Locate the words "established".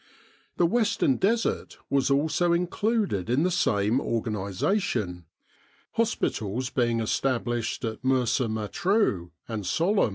6.99-7.85